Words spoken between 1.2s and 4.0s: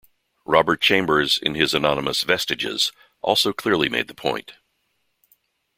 in his anonymous "Vestiges" also clearly